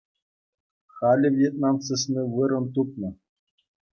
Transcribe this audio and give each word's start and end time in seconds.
Халӗ 0.95 1.29
Вьетнам 1.37 1.75
сысни 1.85 2.21
вырӑн 2.33 2.65
тупнӑ. 2.73 3.09